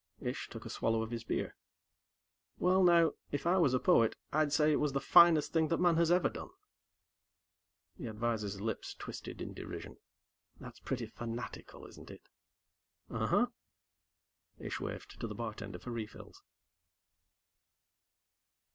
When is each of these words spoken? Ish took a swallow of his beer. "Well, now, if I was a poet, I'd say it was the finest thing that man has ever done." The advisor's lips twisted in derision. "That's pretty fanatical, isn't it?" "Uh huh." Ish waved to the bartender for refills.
Ish 0.19 0.49
took 0.49 0.65
a 0.65 0.69
swallow 0.71 1.03
of 1.03 1.11
his 1.11 1.23
beer. 1.23 1.55
"Well, 2.57 2.81
now, 2.83 3.11
if 3.31 3.45
I 3.45 3.57
was 3.59 3.75
a 3.75 3.79
poet, 3.79 4.15
I'd 4.33 4.51
say 4.51 4.71
it 4.71 4.79
was 4.79 4.93
the 4.93 4.99
finest 4.99 5.53
thing 5.53 5.67
that 5.67 5.77
man 5.77 5.97
has 5.97 6.09
ever 6.09 6.27
done." 6.27 6.49
The 7.99 8.07
advisor's 8.07 8.59
lips 8.59 8.95
twisted 8.95 9.43
in 9.43 9.53
derision. 9.53 9.97
"That's 10.59 10.79
pretty 10.79 11.05
fanatical, 11.05 11.85
isn't 11.85 12.09
it?" 12.09 12.29
"Uh 13.11 13.27
huh." 13.27 13.47
Ish 14.57 14.79
waved 14.79 15.19
to 15.21 15.27
the 15.27 15.35
bartender 15.35 15.77
for 15.77 15.91
refills. 15.91 16.41